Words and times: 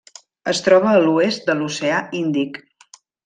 Es 0.51 0.61
troba 0.67 0.89
a 0.91 1.03
l'oest 1.07 1.45
de 1.49 1.55
l'Oceà 1.59 1.99
Índic. 2.21 2.59